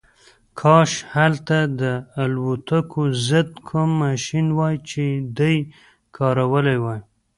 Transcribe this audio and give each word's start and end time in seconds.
کاش 0.59 0.91
هلته 1.13 1.57
د 1.81 1.81
الوتکو 2.23 3.01
ضد 3.27 3.49
کوم 3.67 3.89
ماشین 4.03 4.45
وای 4.57 4.75
چې 4.89 5.03
دی 5.37 5.55
کارولی 6.17 6.77
وای 6.83 7.01